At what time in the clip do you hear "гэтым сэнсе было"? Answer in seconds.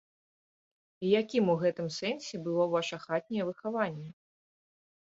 1.65-2.63